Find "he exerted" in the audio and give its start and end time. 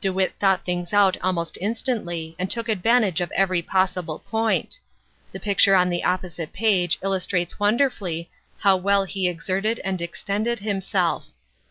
9.04-9.78